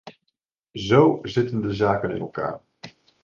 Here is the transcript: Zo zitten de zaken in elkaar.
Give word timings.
Zo 0.73 1.19
zitten 1.21 1.61
de 1.61 1.73
zaken 1.73 2.11
in 2.11 2.19
elkaar. 2.19 2.61